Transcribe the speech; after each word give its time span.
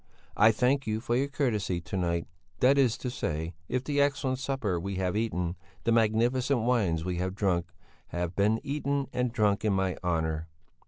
I 0.35 0.51
thank 0.51 0.87
you 0.87 0.99
for 0.99 1.15
your 1.15 1.27
courtesy 1.27 1.79
to 1.81 1.95
night, 1.95 2.25
that 2.59 2.79
is 2.79 2.97
to 2.97 3.11
say, 3.11 3.53
if 3.69 3.83
the 3.83 4.01
excellent 4.01 4.39
supper 4.39 4.79
we 4.79 4.95
have 4.95 5.15
eaten, 5.15 5.55
the 5.83 5.91
magnificent 5.91 6.61
wines 6.61 7.05
we 7.05 7.17
have 7.17 7.35
drunk, 7.35 7.67
have 8.07 8.35
been 8.35 8.59
eaten 8.63 9.09
and 9.13 9.31
drunk 9.31 9.63
in 9.63 9.73
my 9.73 9.97
honour. 10.03 10.47